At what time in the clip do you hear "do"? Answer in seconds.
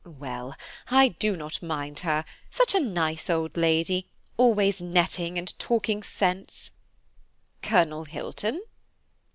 1.09-1.35